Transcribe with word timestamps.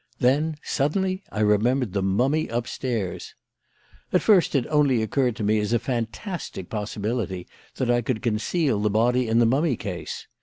Then, 0.17 0.55
suddenly, 0.63 1.21
I 1.31 1.41
remembered 1.41 1.93
the 1.93 2.01
mummy 2.01 2.47
upstairs. 2.47 3.35
"At 4.11 4.23
first 4.23 4.55
it 4.55 4.65
only 4.71 5.03
occurred 5.03 5.35
to 5.35 5.43
me 5.43 5.59
as 5.59 5.73
a 5.73 5.77
fantastic 5.77 6.71
possibility 6.71 7.45
that 7.75 7.91
I 7.91 8.01
could 8.01 8.23
conceal 8.23 8.79
the 8.79 8.89
body 8.89 9.27
in 9.27 9.37
the 9.37 9.45
mummy 9.45 9.77
case. 9.77 10.25